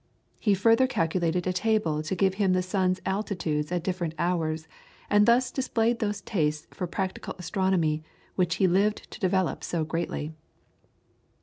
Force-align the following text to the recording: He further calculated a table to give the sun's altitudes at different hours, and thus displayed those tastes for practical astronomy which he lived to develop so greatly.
He 0.39 0.55
further 0.55 0.87
calculated 0.87 1.45
a 1.45 1.53
table 1.53 2.01
to 2.01 2.15
give 2.15 2.35
the 2.35 2.63
sun's 2.63 2.99
altitudes 3.05 3.71
at 3.71 3.83
different 3.83 4.15
hours, 4.17 4.67
and 5.11 5.27
thus 5.27 5.51
displayed 5.51 5.99
those 5.99 6.21
tastes 6.21 6.65
for 6.75 6.87
practical 6.87 7.35
astronomy 7.37 8.01
which 8.33 8.55
he 8.55 8.65
lived 8.67 9.11
to 9.11 9.19
develop 9.19 9.63
so 9.63 9.83
greatly. 9.85 10.33